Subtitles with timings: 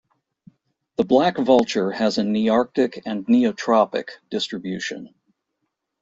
[0.95, 5.13] The black vulture has a Nearctic and Neotropic distribution.